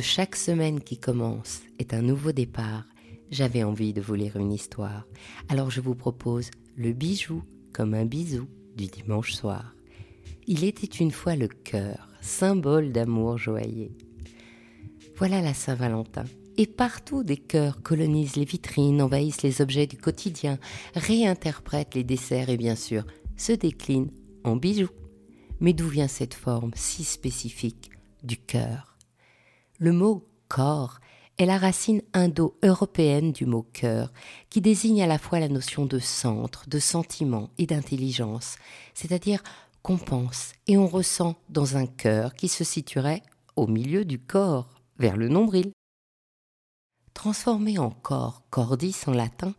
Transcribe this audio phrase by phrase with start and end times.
[0.00, 2.84] Chaque semaine qui commence est un nouveau départ,
[3.30, 5.06] j'avais envie de vous lire une histoire.
[5.48, 7.42] Alors je vous propose le bijou
[7.72, 8.46] comme un bisou
[8.76, 9.74] du dimanche soir.
[10.46, 13.92] Il était une fois le cœur, symbole d'amour joyeux.
[15.16, 16.24] Voilà la Saint-Valentin.
[16.56, 20.58] Et partout des cœurs colonisent les vitrines, envahissent les objets du quotidien,
[20.94, 23.04] réinterprètent les desserts et bien sûr
[23.36, 24.12] se déclinent
[24.44, 24.90] en bijoux.
[25.60, 27.90] Mais d'où vient cette forme si spécifique
[28.22, 28.93] du cœur?
[29.80, 31.00] Le mot corps
[31.38, 34.12] est la racine indo-européenne du mot cœur,
[34.50, 38.56] qui désigne à la fois la notion de centre, de sentiment et d'intelligence,
[38.94, 39.42] c'est-à-dire
[39.82, 43.22] qu'on pense et on ressent dans un cœur qui se situerait
[43.56, 45.72] au milieu du corps, vers le nombril.
[47.14, 49.54] Transformé en corps, cordis en latin,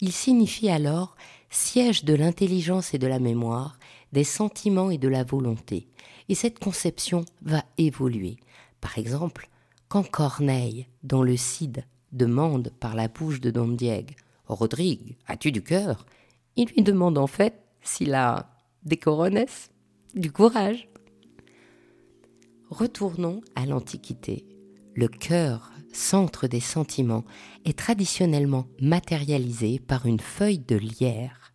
[0.00, 1.14] il signifie alors
[1.48, 3.78] siège de l'intelligence et de la mémoire,
[4.12, 5.88] des sentiments et de la volonté.
[6.28, 8.36] Et cette conception va évoluer.
[8.80, 9.49] Par exemple,
[9.90, 14.14] quand Corneille, dans le Cid, demande par la bouche de Don Diego
[14.46, 16.06] Rodrigue, as-tu du cœur?
[16.56, 18.50] Il lui demande en fait s'il a
[18.82, 19.70] des coronesses,
[20.14, 20.88] du courage.
[22.70, 24.46] Retournons à l'Antiquité.
[24.94, 27.24] Le cœur centre des sentiments,
[27.64, 31.52] est traditionnellement matérialisé par une feuille de lierre.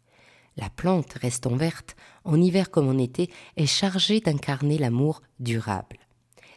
[0.58, 5.98] La plante, restant verte, en hiver comme en été, est chargée d'incarner l'amour durable.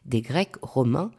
[0.05, 1.11] Des Grecs romains,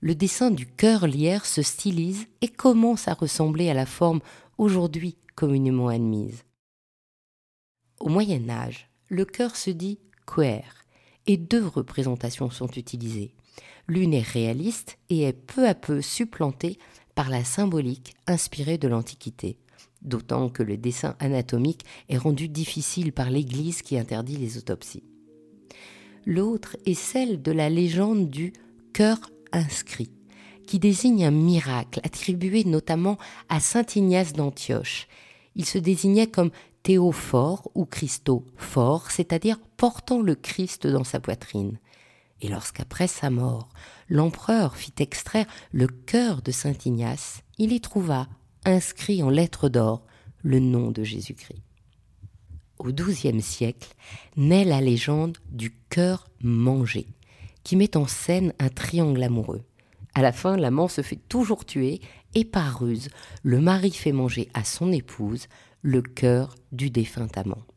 [0.00, 4.20] le dessin du cœur lierre se stylise et commence à ressembler à la forme
[4.56, 6.44] aujourd'hui communément admise.
[8.00, 10.84] Au Moyen Âge, le cœur se dit queer
[11.26, 13.34] et deux représentations sont utilisées.
[13.88, 16.78] L'une est réaliste et est peu à peu supplantée
[17.14, 19.58] par la symbolique inspirée de l'Antiquité,
[20.02, 25.02] d'autant que le dessin anatomique est rendu difficile par l'Église qui interdit les autopsies.
[26.24, 28.52] L'autre est celle de la légende du
[28.92, 29.18] cœur
[29.52, 30.10] inscrit,
[30.66, 35.08] qui désigne un miracle attribué notamment à saint Ignace d'Antioche.
[35.54, 36.50] Il se désignait comme
[36.82, 41.78] théophore ou Christophore, c'est-à-dire portant le Christ dans sa poitrine.
[42.40, 43.68] Et lorsqu'après sa mort,
[44.08, 48.28] l'empereur fit extraire le cœur de saint Ignace, il y trouva,
[48.64, 50.04] inscrit en lettres d'or,
[50.42, 51.62] le nom de Jésus-Christ.
[52.78, 53.88] Au XIIe siècle
[54.36, 57.08] naît la légende du cœur mangé,
[57.68, 59.60] qui met en scène un triangle amoureux.
[60.14, 62.00] À la fin, l'amant se fait toujours tuer
[62.34, 63.10] et par ruse,
[63.42, 65.48] le mari fait manger à son épouse
[65.82, 67.67] le cœur du défunt amant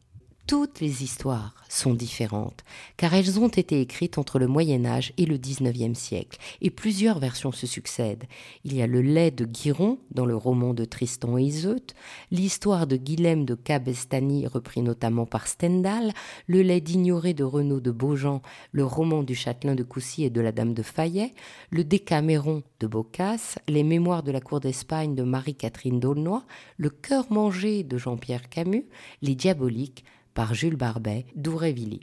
[0.51, 2.65] toutes les histoires sont différentes,
[2.97, 7.19] car elles ont été écrites entre le Moyen Âge et le XIXe siècle, et plusieurs
[7.19, 8.25] versions se succèdent.
[8.65, 11.93] Il y a le lait de Guiron dans le roman de Tristan et Iseut,
[12.31, 16.11] l'histoire de Guilhem de Cabestany repris notamment par Stendhal,
[16.47, 18.41] le lait d'ignoré de Renaud de Beaujean,
[18.73, 21.33] le roman du châtelain de Coucy et de la dame de Fayet,
[21.69, 26.41] le Décaméron de Boccace, les mémoires de la cour d'Espagne de Marie-Catherine d'Aulnoy,
[26.75, 28.89] le cœur mangé de Jean-Pierre Camus,
[29.21, 32.01] les diaboliques par Jules Barbet d'Ourévilly.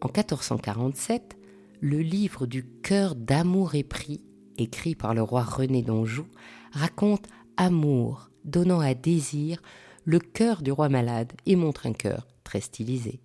[0.00, 1.36] En 1447,
[1.80, 4.22] le livre du cœur d'amour épris,
[4.58, 6.26] écrit par le roi René d'Anjou,
[6.72, 7.26] raconte
[7.56, 9.60] amour, donnant à désir
[10.04, 13.20] le cœur du roi malade et montre un cœur très stylisé.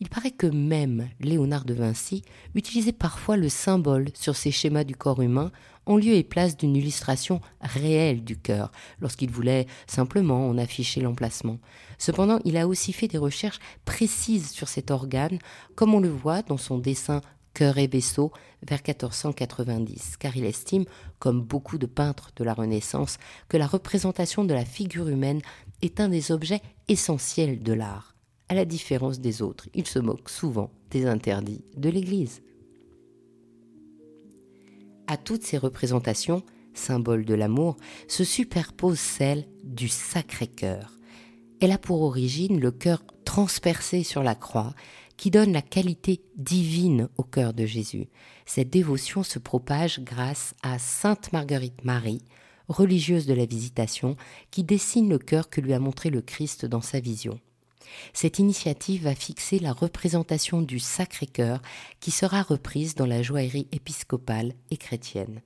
[0.00, 2.22] Il paraît que même Léonard de Vinci
[2.54, 5.52] utilisait parfois le symbole sur ses schémas du corps humain
[5.90, 8.70] en lieu et place d'une illustration réelle du cœur,
[9.00, 11.58] lorsqu'il voulait simplement en afficher l'emplacement.
[11.98, 15.38] Cependant, il a aussi fait des recherches précises sur cet organe,
[15.74, 17.20] comme on le voit dans son dessin
[17.54, 18.30] Cœur et vaisseau
[18.62, 20.84] vers 1490, car il estime,
[21.18, 23.18] comme beaucoup de peintres de la Renaissance,
[23.48, 25.42] que la représentation de la figure humaine
[25.82, 28.14] est un des objets essentiels de l'art.
[28.48, 32.40] À la différence des autres, il se moque souvent des interdits de l'Église.
[35.10, 37.76] À toutes ces représentations, symboles de l'amour,
[38.06, 40.92] se superpose celle du Sacré-Cœur.
[41.60, 44.72] Elle a pour origine le cœur transpercé sur la croix,
[45.16, 48.06] qui donne la qualité divine au cœur de Jésus.
[48.46, 52.22] Cette dévotion se propage grâce à Sainte Marguerite Marie,
[52.68, 54.14] religieuse de la Visitation,
[54.52, 57.40] qui dessine le cœur que lui a montré le Christ dans sa vision.
[58.12, 61.60] Cette initiative va fixer la représentation du Sacré-Cœur
[62.00, 65.42] qui sera reprise dans la joaillerie épiscopale et chrétienne.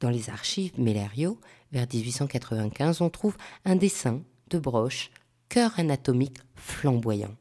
[0.00, 1.38] Dans les archives Mellerio,
[1.72, 5.10] vers 1895, on trouve un dessin de broche,
[5.48, 7.34] cœur anatomique flamboyant.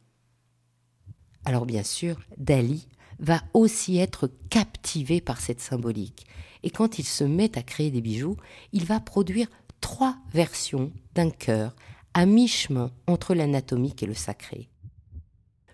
[1.46, 2.88] Alors bien sûr, Dali
[3.20, 6.26] va aussi être captivé par cette symbolique.
[6.64, 8.38] Et quand il se met à créer des bijoux,
[8.74, 9.48] il va produire
[9.82, 11.76] trois versions d'un cœur
[12.20, 14.68] à mi-chemin entre l'anatomique et le sacré.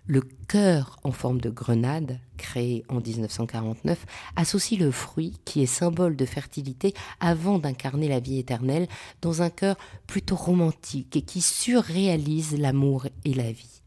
[0.06, 4.06] Le cœur en forme de grenade, créé en 1949,
[4.36, 8.86] associe le fruit, qui est symbole de fertilité, avant d'incarner la vie éternelle,
[9.22, 9.76] dans un cœur
[10.06, 13.82] plutôt romantique et qui surréalise l'amour et la vie.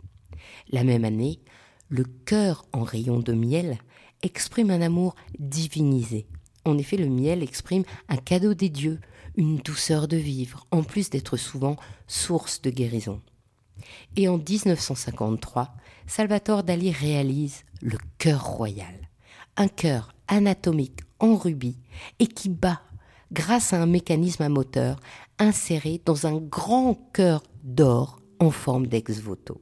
[0.69, 1.39] La même année,
[1.88, 3.77] le cœur en rayon de miel
[4.21, 6.27] exprime un amour divinisé.
[6.65, 9.00] En effet, le miel exprime un cadeau des dieux,
[9.39, 11.77] une douceur de vivre, en plus d'être souvent
[12.07, 13.21] source de guérison.
[14.18, 15.74] Et en 1953,
[16.07, 19.09] Salvatore Dali réalise le cœur royal,
[19.56, 21.77] un cœur anatomique en rubis
[22.19, 22.81] et qui bat
[23.31, 25.00] grâce à un mécanisme à moteur
[25.39, 29.62] inséré dans un grand cœur d'or en forme d'ex-voto.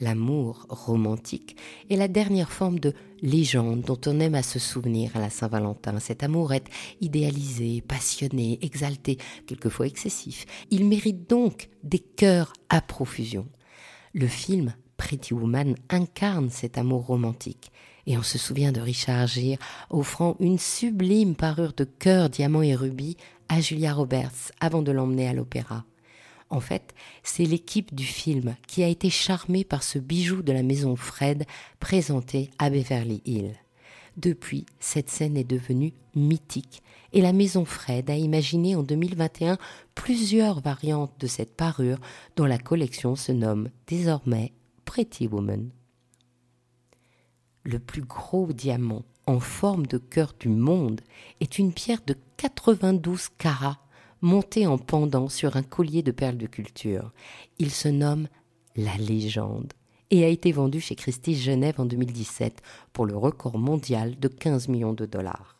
[0.00, 1.56] L'amour romantique
[1.88, 5.98] est la dernière forme de légende dont on aime à se souvenir à la Saint-Valentin.
[6.00, 6.66] Cet amour est
[7.00, 10.46] idéalisé, passionné, exalté, quelquefois excessif.
[10.70, 13.46] Il mérite donc des cœurs à profusion.
[14.14, 17.70] Le film Pretty Woman incarne cet amour romantique.
[18.06, 19.58] Et on se souvient de Richard Gere
[19.90, 23.16] offrant une sublime parure de cœur, diamant et rubis
[23.48, 25.84] à Julia Roberts avant de l'emmener à l'opéra.
[26.50, 30.64] En fait, c'est l'équipe du film qui a été charmée par ce bijou de la
[30.64, 31.44] maison Fred
[31.78, 33.54] présenté à Beverly Hills.
[34.16, 36.82] Depuis, cette scène est devenue mythique
[37.12, 39.58] et la maison Fred a imaginé en 2021
[39.94, 41.98] plusieurs variantes de cette parure
[42.34, 44.52] dont la collection se nomme désormais
[44.84, 45.70] Pretty Woman.
[47.62, 51.00] Le plus gros diamant en forme de cœur du monde
[51.40, 53.78] est une pierre de 92 carats
[54.22, 57.12] monté en pendant sur un collier de perles de culture.
[57.58, 58.28] Il se nomme
[58.76, 59.72] La Légende
[60.10, 62.62] et a été vendu chez Christie Genève en 2017
[62.92, 65.56] pour le record mondial de 15 millions de dollars.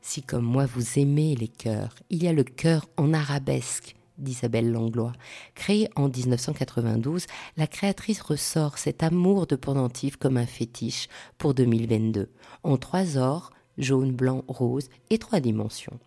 [0.00, 4.70] Si comme moi vous aimez les cœurs, il y a le cœur en arabesque d'Isabelle
[4.70, 5.12] Langlois.
[5.54, 7.26] Créée en 1992,
[7.56, 11.08] la créatrice ressort cet amour de pendentif comme un fétiche
[11.38, 12.30] pour 2022,
[12.62, 15.98] en trois ors, jaune, blanc, rose et trois dimensions.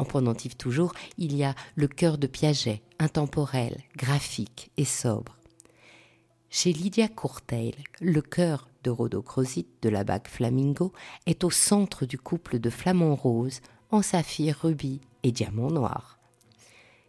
[0.00, 5.36] En pendentif toujours, il y a le cœur de Piaget, intemporel, graphique et sobre.
[6.48, 10.94] Chez Lydia Courtail, le cœur de rhodochrosite de la bague flamingo
[11.26, 13.60] est au centre du couple de flamants roses
[13.90, 16.18] en saphir rubis et diamant noir.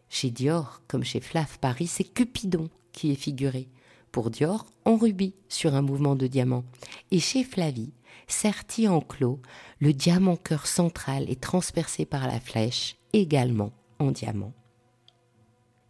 [0.09, 3.69] Chez Dior, comme chez Flav Paris, c'est Cupidon qui est figuré,
[4.11, 6.65] pour Dior en rubis sur un mouvement de diamant,
[7.11, 7.93] et chez Flavie,
[8.27, 9.39] serti en clos,
[9.79, 14.53] le diamant cœur central est transpercé par la flèche, également en diamant.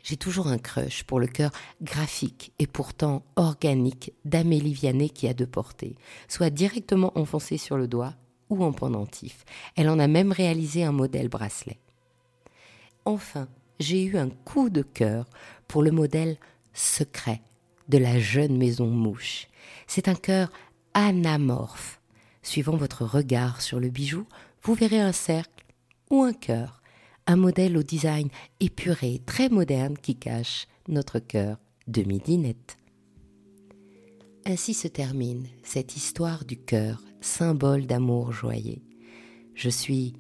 [0.03, 1.51] J'ai toujours un crush pour le cœur
[1.81, 5.95] graphique et pourtant organique d'Amélie Vianney qui a deux portées,
[6.27, 8.15] soit directement enfoncé sur le doigt
[8.50, 9.45] ou en pendentif.
[9.75, 11.79] Elle en a même réalisé un modèle bracelet.
[13.06, 13.47] Enfin,
[13.79, 15.27] j'ai eu un coup de cœur
[15.67, 16.38] pour le modèle
[16.74, 17.41] secret
[17.89, 19.47] de la jeune maison mouche.
[19.88, 20.51] C'est un cœur
[20.94, 22.00] anamorphe.
[22.43, 24.25] Suivant votre regard sur le bijou,
[24.63, 25.65] vous verrez un cercle
[26.09, 26.81] ou un cœur,
[27.27, 28.29] un modèle au design
[28.59, 31.57] épuré, très moderne qui cache notre cœur
[31.88, 32.77] de midinette.
[34.45, 38.81] Ainsi se termine cette histoire du cœur, symbole d'amour joyeux.
[39.53, 40.13] Je suis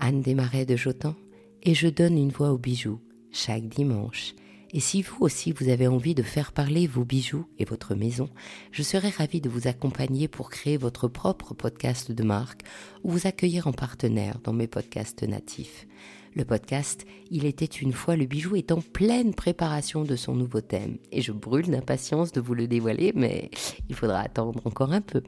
[0.00, 1.14] Anne Desmarais de Jotan
[1.62, 4.34] et je donne une voix au bijou chaque dimanche
[4.72, 8.28] et si vous aussi vous avez envie de faire parler vos bijoux et votre maison,
[8.70, 12.62] je serai ravie de vous accompagner pour créer votre propre podcast de marque
[13.02, 15.86] ou vous accueillir en partenaire dans mes podcasts natifs.
[16.34, 20.60] Le podcast Il était une fois le bijou est en pleine préparation de son nouveau
[20.60, 23.50] thème et je brûle d'impatience de vous le dévoiler mais
[23.88, 25.22] il faudra attendre encore un peu.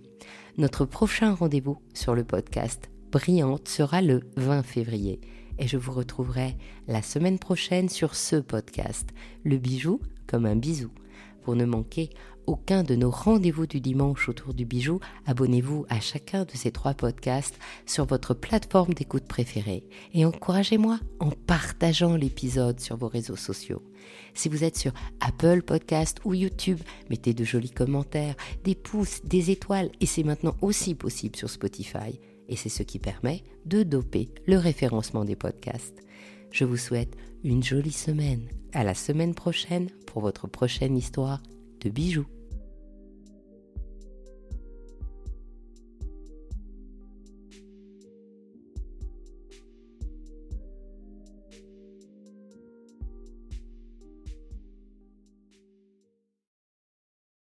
[0.59, 5.21] Notre prochain rendez-vous sur le podcast Brillante sera le 20 février
[5.61, 6.57] et je vous retrouverai
[6.89, 9.11] la semaine prochaine sur ce podcast,
[9.45, 10.91] le bijou comme un bisou.
[11.43, 12.11] Pour ne manquer
[12.47, 16.95] aucun de nos rendez-vous du dimanche autour du bijou, abonnez-vous à chacun de ces trois
[16.95, 23.83] podcasts sur votre plateforme d'écoute préférée et encouragez-moi en partageant l'épisode sur vos réseaux sociaux.
[24.35, 29.51] Si vous êtes sur Apple Podcast ou YouTube, mettez de jolis commentaires, des pouces, des
[29.51, 32.19] étoiles et c'est maintenant aussi possible sur Spotify
[32.51, 36.03] et c'est ce qui permet de doper le référencement des podcasts.
[36.51, 38.47] Je vous souhaite une jolie semaine.
[38.75, 41.43] À la semaine prochaine pour votre prochaine histoire
[41.81, 42.27] de bijoux.